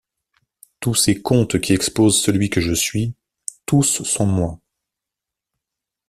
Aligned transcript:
Tous 0.79 0.95
ces 0.95 1.21
contes 1.21 1.61
qui 1.61 1.73
exposent 1.73 2.19
celui 2.23 2.49
que 2.49 2.59
je 2.59 2.73
suis... 2.73 3.13
tous 3.67 3.83
sont 4.01 4.25
moi. 4.25 4.59